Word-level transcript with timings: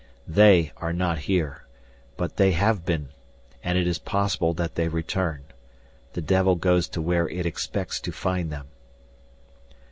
"They 0.27 0.71
are 0.77 0.93
not 0.93 1.19
here. 1.29 1.67
But 2.17 2.37
they 2.37 2.53
have 2.53 2.83
been 2.83 3.09
and 3.63 3.77
it 3.77 3.85
is 3.85 3.99
possible 3.99 4.51
that 4.55 4.73
they 4.73 4.87
return. 4.87 5.43
The 6.13 6.21
devil 6.23 6.55
goes 6.55 6.87
to 6.89 7.01
where 7.03 7.29
it 7.29 7.45
expects 7.45 7.99
to 7.99 8.11
find 8.11 8.51
them." 8.51 8.65